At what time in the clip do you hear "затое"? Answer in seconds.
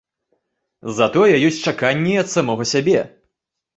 0.99-1.35